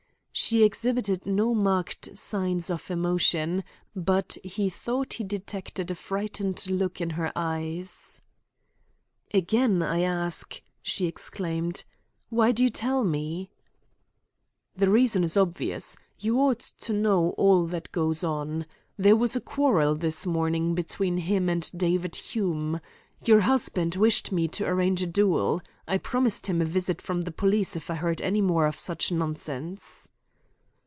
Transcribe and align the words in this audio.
She 0.33 0.63
exhibited 0.63 1.25
no 1.25 1.53
marked 1.53 2.17
sign 2.17 2.61
of 2.69 2.89
emotion 2.89 3.63
but 3.95 4.37
he 4.43 4.69
thought 4.69 5.13
he 5.13 5.23
detected 5.25 5.91
a 5.91 5.95
frightened 5.95 6.65
look 6.67 6.99
in 6.99 7.11
her 7.11 7.31
eyes. 7.35 8.21
"Again 9.33 9.83
I 9.83 10.01
ask," 10.01 10.61
she 10.81 11.05
exclaimed, 11.05 11.83
"why 12.29 12.53
do 12.53 12.63
you 12.63 12.69
tell 12.69 13.03
me?" 13.03 13.51
"The 14.75 14.89
reason 14.89 15.23
is 15.25 15.35
obvious. 15.37 15.95
You 16.17 16.39
ought 16.39 16.61
to 16.79 16.93
know 16.93 17.31
all 17.37 17.65
that 17.67 17.91
goes 17.91 18.23
on. 18.23 18.65
There 18.97 19.15
was 19.17 19.35
a 19.35 19.41
quarrel 19.41 19.95
this 19.95 20.25
morning 20.25 20.73
between 20.73 21.17
him 21.17 21.49
and 21.49 21.69
David 21.75 22.15
Hume. 22.15 22.79
Your 23.25 23.41
husband 23.41 23.95
wished 23.95 24.31
me 24.31 24.47
to 24.49 24.65
arrange 24.65 25.03
a 25.03 25.07
duel. 25.07 25.61
I 25.89 25.97
promised 25.97 26.47
him 26.47 26.61
a 26.61 26.65
visit 26.65 27.01
from 27.01 27.21
the 27.23 27.31
police 27.31 27.75
if 27.75 27.91
I 27.91 27.95
heard 27.95 28.21
any 28.21 28.41
more 28.41 28.65
of 28.65 28.79
such 28.79 29.11
nonsense." 29.11 30.07